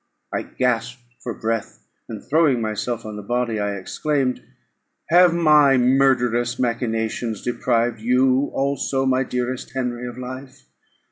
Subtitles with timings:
[0.33, 4.41] I gasped for breath; and, throwing myself on the body, I exclaimed,
[5.09, 10.65] "Have my murderous machinations deprived you also, my dearest Henry, of life?